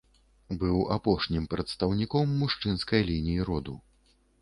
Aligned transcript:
Быў 0.63 0.79
апошнім 0.95 1.45
прадстаўніком 1.53 2.35
мужчынскай 2.43 3.01
лініі 3.15 3.49
роду. 3.53 3.81